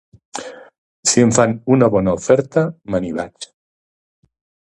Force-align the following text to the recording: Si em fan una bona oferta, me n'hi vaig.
Si 1.09 1.25
em 1.25 1.33
fan 1.35 1.53
una 1.75 1.89
bona 1.97 2.15
oferta, 2.21 2.63
me 2.95 3.03
n'hi 3.05 3.13
vaig. 3.19 3.49